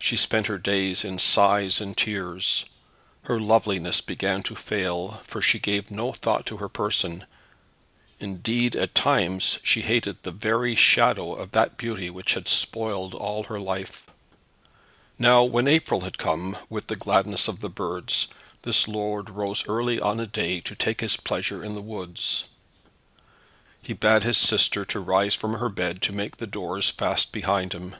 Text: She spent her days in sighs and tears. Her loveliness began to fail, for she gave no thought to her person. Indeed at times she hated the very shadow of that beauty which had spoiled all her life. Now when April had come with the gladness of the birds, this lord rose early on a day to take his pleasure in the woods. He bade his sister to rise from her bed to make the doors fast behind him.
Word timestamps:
She 0.00 0.16
spent 0.16 0.48
her 0.48 0.58
days 0.58 1.04
in 1.04 1.20
sighs 1.20 1.80
and 1.80 1.96
tears. 1.96 2.64
Her 3.22 3.38
loveliness 3.38 4.00
began 4.00 4.42
to 4.42 4.56
fail, 4.56 5.22
for 5.24 5.40
she 5.40 5.60
gave 5.60 5.88
no 5.88 6.10
thought 6.12 6.44
to 6.46 6.56
her 6.56 6.68
person. 6.68 7.26
Indeed 8.18 8.74
at 8.74 8.92
times 8.92 9.60
she 9.62 9.82
hated 9.82 10.20
the 10.24 10.32
very 10.32 10.74
shadow 10.74 11.32
of 11.32 11.52
that 11.52 11.76
beauty 11.76 12.10
which 12.10 12.34
had 12.34 12.48
spoiled 12.48 13.14
all 13.14 13.44
her 13.44 13.60
life. 13.60 14.04
Now 15.16 15.44
when 15.44 15.68
April 15.68 16.00
had 16.00 16.18
come 16.18 16.56
with 16.68 16.88
the 16.88 16.96
gladness 16.96 17.46
of 17.46 17.60
the 17.60 17.70
birds, 17.70 18.26
this 18.62 18.88
lord 18.88 19.30
rose 19.30 19.64
early 19.68 20.00
on 20.00 20.18
a 20.18 20.26
day 20.26 20.60
to 20.60 20.74
take 20.74 21.00
his 21.02 21.16
pleasure 21.16 21.62
in 21.64 21.76
the 21.76 21.80
woods. 21.82 22.46
He 23.80 23.92
bade 23.92 24.24
his 24.24 24.38
sister 24.38 24.84
to 24.86 24.98
rise 24.98 25.36
from 25.36 25.54
her 25.54 25.68
bed 25.68 26.02
to 26.02 26.12
make 26.12 26.38
the 26.38 26.48
doors 26.48 26.90
fast 26.90 27.30
behind 27.30 27.72
him. 27.74 27.94